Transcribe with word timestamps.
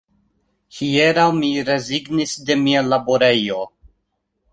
Hieraŭ 0.77 1.25
mi 1.41 1.51
rezignis 1.67 2.33
de 2.47 2.57
mia 2.63 2.81
laborejo 2.87 3.59